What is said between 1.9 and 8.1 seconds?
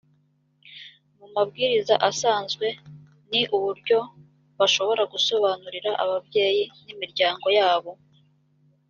asanzwe ni uburyo bashobora gusobanurira ababyeyi n’imiryango yabo